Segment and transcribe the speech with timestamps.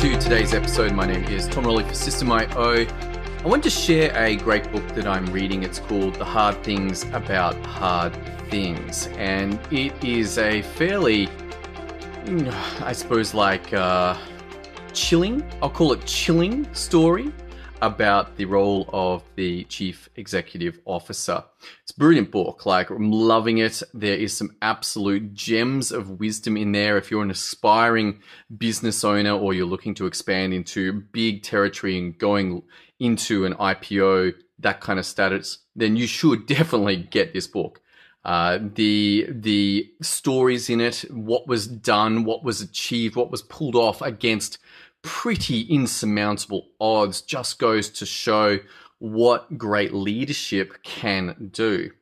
[0.00, 0.92] to today's episode.
[0.92, 2.86] My name is Tom Rowley for System.io.
[2.86, 5.62] I want to share a great book that I'm reading.
[5.62, 8.14] It's called The Hard Things About Hard
[8.50, 9.06] Things.
[9.16, 11.30] And it is a fairly,
[12.80, 14.18] I suppose, like uh,
[14.92, 17.32] chilling, I'll call it chilling story
[17.82, 21.44] about the role of the chief executive officer.
[21.82, 22.66] It's a brilliant book.
[22.66, 23.82] Like, I'm loving it.
[23.92, 26.96] There is some absolute gems of wisdom in there.
[26.96, 28.20] If you're an aspiring
[28.56, 32.62] business owner or you're looking to expand into big territory and going
[32.98, 37.80] into an IPO, that kind of status, then you should definitely get this book.
[38.24, 43.76] Uh, the the stories in it, what was done, what was achieved, what was pulled
[43.76, 44.58] off against
[45.06, 48.58] pretty insurmountable odds just goes to show
[48.98, 51.92] what great leadership can do.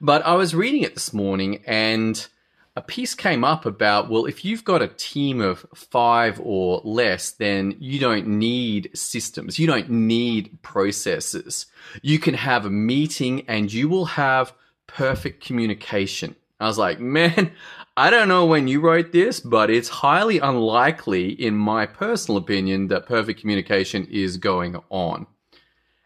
[0.00, 2.26] But I was reading it this morning and
[2.74, 7.32] a piece came up about well, if you've got a team of five or less,
[7.32, 11.66] then you don't need systems, you don't need processes.
[12.00, 14.54] You can have a meeting and you will have
[14.86, 16.34] perfect communication.
[16.60, 17.52] I was like, man,
[17.96, 22.88] I don't know when you wrote this, but it's highly unlikely, in my personal opinion,
[22.88, 25.26] that perfect communication is going on.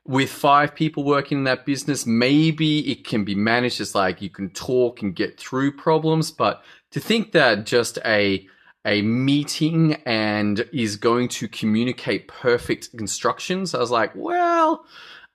[0.04, 4.30] With five people working in that business, maybe it can be managed as like you
[4.30, 8.46] can talk and get through problems, but to think that just a
[8.84, 14.86] a meeting and is going to communicate perfect instructions, I was like, well,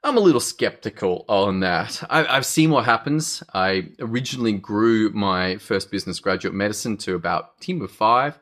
[0.06, 2.04] I'm a little skeptical on that.
[2.09, 3.42] I, have seen what happens.
[3.54, 8.38] I originally grew my first business graduate medicine to about team of five,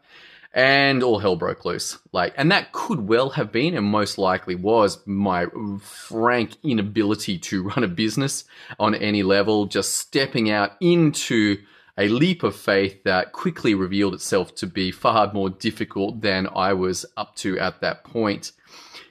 [0.55, 1.99] and all hell broke loose.
[2.11, 5.45] Like, and that could well have been, and most likely was, my
[5.79, 8.43] frank inability to run a business
[8.79, 9.67] on any level.
[9.67, 11.59] Just stepping out into
[11.95, 16.73] a leap of faith that quickly revealed itself to be far more difficult than I
[16.73, 18.51] was up to at that point.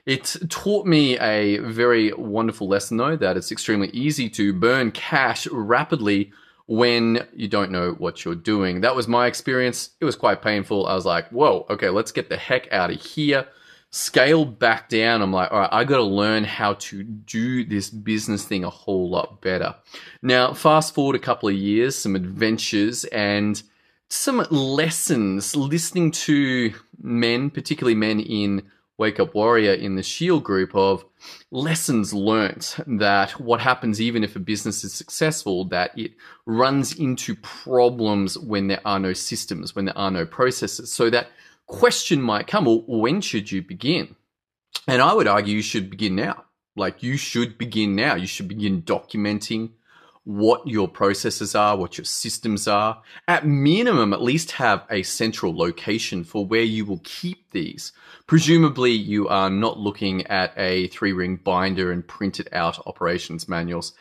[0.06, 5.46] It taught me a very wonderful lesson, though, that it's extremely easy to burn cash
[5.48, 6.32] rapidly
[6.66, 8.80] when you don't know what you're doing.
[8.80, 9.90] That was my experience.
[10.00, 10.86] It was quite painful.
[10.86, 13.46] I was like, whoa, okay, let's get the heck out of here.
[13.90, 15.20] Scale back down.
[15.20, 18.70] I'm like, all right, I got to learn how to do this business thing a
[18.70, 19.74] whole lot better.
[20.22, 23.60] Now, fast forward a couple of years, some adventures, and
[24.08, 26.72] some lessons listening to
[27.02, 28.62] men, particularly men in
[29.00, 31.06] Wake Up Warrior in the Shield group of
[31.50, 36.12] lessons learnt that what happens even if a business is successful, that it
[36.44, 40.92] runs into problems when there are no systems, when there are no processes.
[40.92, 41.28] So that
[41.66, 44.16] question might come, well, when should you begin?
[44.86, 46.44] And I would argue you should begin now.
[46.76, 48.16] Like you should begin now.
[48.16, 49.70] You should begin documenting
[50.24, 53.02] what your processes are, what your systems are.
[53.26, 57.92] At minimum, at least have a central location for where you will keep these.
[58.26, 63.92] Presumably, you are not looking at a three ring binder and printed out operations manuals.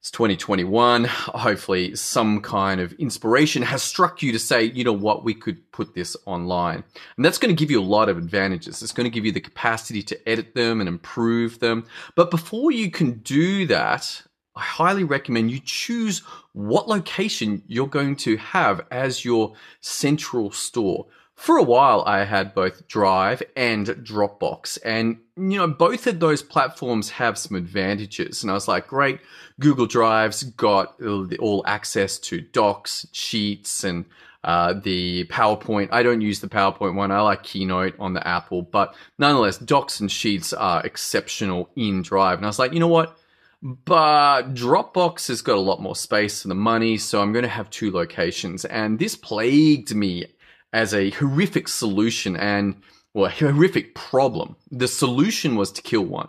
[0.00, 1.04] It's 2021.
[1.04, 5.70] Hopefully, some kind of inspiration has struck you to say, you know what, we could
[5.70, 6.82] put this online.
[7.16, 8.82] And that's going to give you a lot of advantages.
[8.82, 11.86] It's going to give you the capacity to edit them and improve them.
[12.16, 14.22] But before you can do that,
[14.54, 16.20] I highly recommend you choose
[16.52, 21.06] what location you're going to have as your central store.
[21.34, 26.42] For a while, I had both Drive and Dropbox, and you know, both of those
[26.42, 28.42] platforms have some advantages.
[28.42, 29.18] And I was like, great,
[29.58, 34.04] Google Drive's got all access to docs, sheets, and
[34.44, 35.88] uh, the PowerPoint.
[35.90, 37.10] I don't use the PowerPoint one.
[37.10, 42.38] I like Keynote on the Apple, but nonetheless, docs and sheets are exceptional in Drive.
[42.38, 43.16] And I was like, you know what?
[43.62, 47.48] But Dropbox has got a lot more space for the money, so I'm going to
[47.48, 48.64] have two locations.
[48.64, 50.26] And this plagued me
[50.72, 52.82] as a horrific solution and,
[53.14, 54.56] well, a horrific problem.
[54.72, 56.28] The solution was to kill one.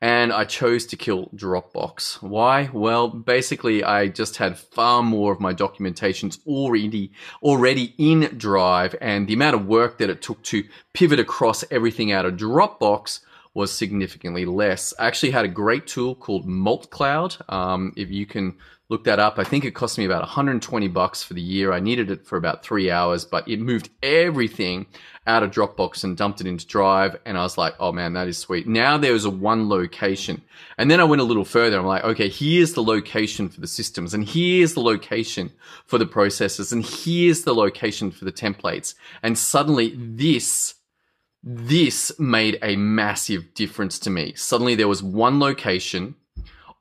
[0.00, 2.22] And I chose to kill Dropbox.
[2.22, 2.70] Why?
[2.72, 7.10] Well, basically, I just had far more of my documentations already,
[7.42, 10.62] already in Drive, and the amount of work that it took to
[10.94, 13.20] pivot across everything out of Dropbox
[13.54, 14.94] was significantly less.
[15.00, 17.52] I actually had a great tool called MultCloud.
[17.52, 18.56] Um, if you can
[18.90, 21.72] look that up, I think it cost me about 120 bucks for the year.
[21.72, 24.86] I needed it for about three hours, but it moved everything
[25.26, 27.16] out of Dropbox and dumped it into Drive.
[27.26, 28.66] And I was like, oh man, that is sweet.
[28.66, 30.40] Now there is a one location.
[30.78, 31.78] And then I went a little further.
[31.78, 35.52] I'm like, okay, here's the location for the systems and here's the location
[35.84, 38.94] for the processes and here's the location for the templates.
[39.22, 40.74] And suddenly this
[41.40, 44.32] this made a massive difference to me.
[44.34, 46.16] Suddenly there was one location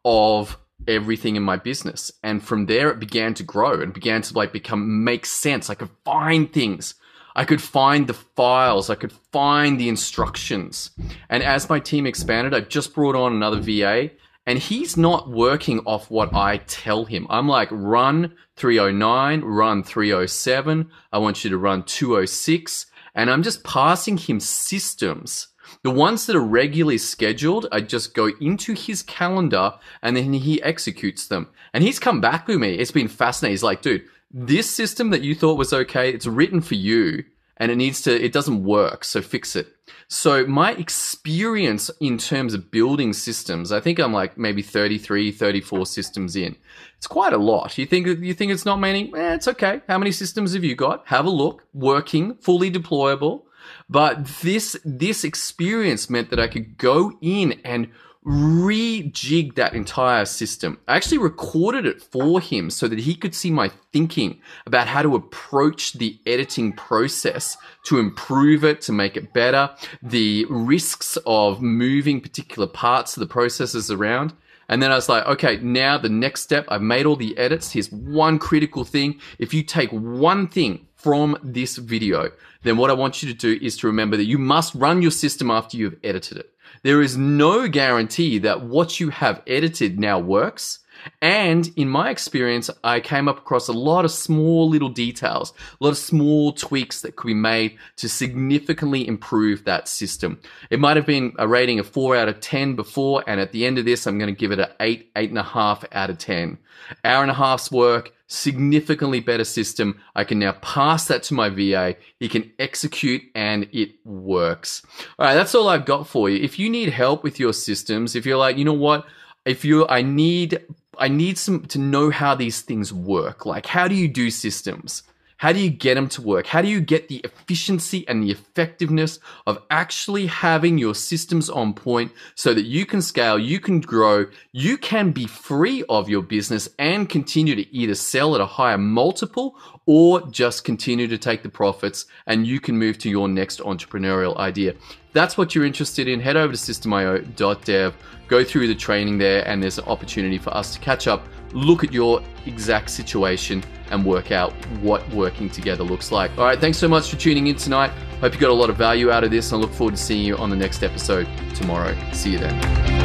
[0.04, 0.58] of
[0.88, 2.12] everything in my business.
[2.24, 5.70] And from there it began to grow and began to like become make sense.
[5.70, 6.96] I could find things.
[7.36, 10.90] I could find the files, I could find the instructions.
[11.30, 14.10] And as my team expanded, I just brought on another VA
[14.48, 17.28] and he's not working off what I tell him.
[17.30, 20.90] I'm like, run 309, run 307.
[21.12, 22.86] I want you to run 206.
[23.14, 25.50] And I'm just passing him systems.
[25.84, 30.62] The ones that are regularly scheduled, I just go into his calendar and then he
[30.62, 31.50] executes them.
[31.74, 32.76] And he's come back with me.
[32.76, 33.54] It's been fascinating.
[33.54, 37.24] He's like, dude, this system that you thought was okay, it's written for you
[37.58, 39.04] and it needs to, it doesn't work.
[39.04, 39.68] So fix it.
[40.08, 45.86] So my experience in terms of building systems, I think I'm like maybe 33, 34
[45.86, 46.56] systems in.
[46.98, 47.78] It's quite a lot.
[47.78, 49.12] You think, you think it's not many?
[49.16, 49.82] Eh, it's okay.
[49.88, 51.08] How many systems have you got?
[51.08, 51.64] Have a look.
[51.74, 53.44] Working, fully deployable.
[53.90, 57.90] But this, this experience meant that I could go in and
[58.28, 60.78] rejig that entire system.
[60.88, 65.02] I actually recorded it for him so that he could see my thinking about how
[65.02, 67.56] to approach the editing process
[67.86, 69.70] to improve it, to make it better,
[70.02, 74.34] the risks of moving particular parts of the processes around.
[74.68, 77.72] And then I was like, okay, now the next step, I've made all the edits.
[77.72, 79.22] Here's one critical thing.
[79.40, 82.32] If you take one thing from this video,
[82.64, 85.12] then what I want you to do is to remember that you must run your
[85.12, 86.54] system after you've edited it.
[86.84, 90.80] There is no guarantee that what you have edited now works.
[91.22, 95.84] And in my experience, I came up across a lot of small little details, a
[95.84, 100.40] lot of small tweaks that could be made to significantly improve that system.
[100.70, 103.66] It might have been a rating of four out of 10 before, and at the
[103.66, 106.10] end of this, I'm going to give it an eight, eight and a half out
[106.10, 106.58] of 10.
[107.04, 110.00] Hour and a half's work, significantly better system.
[110.16, 111.96] I can now pass that to my VA.
[112.20, 114.84] He can execute and it works.
[115.18, 116.44] All right, that's all I've got for you.
[116.44, 119.06] If you need help with your systems, if you're like, you know what,
[119.46, 120.62] if you, I need,
[121.00, 123.46] I need some to know how these things work.
[123.46, 125.04] Like, how do you do systems?
[125.38, 126.48] How do you get them to work?
[126.48, 131.76] How do you get the efficiency and the effectiveness of actually having your systems on
[131.76, 136.24] point so that you can scale, you can grow, you can be free of your
[136.24, 139.56] business and continue to either sell at a higher multiple
[139.86, 144.36] or just continue to take the profits and you can move to your next entrepreneurial
[144.38, 144.74] idea.
[145.14, 146.20] That's what you're interested in.
[146.20, 147.94] Head over to systemio.dev,
[148.28, 151.84] go through the training there, and there's an opportunity for us to catch up, look
[151.84, 156.32] at your exact situation, and work out what working together looks like.
[156.38, 157.92] All right, thanks so much for tuning in tonight.
[158.22, 160.02] Hope you got a lot of value out of this, and I look forward to
[160.02, 161.96] seeing you on the next episode tomorrow.
[162.14, 162.97] See you then.